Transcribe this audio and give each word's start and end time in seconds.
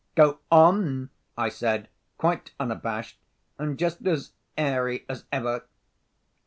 "Go 0.15 0.39
on!" 0.51 1.11
I 1.37 1.49
said, 1.49 1.87
quite 2.17 2.55
unabashed, 2.59 3.19
and 3.59 3.77
just 3.77 4.03
as 4.07 4.31
airy 4.57 5.05
as 5.07 5.25
ever. 5.31 5.65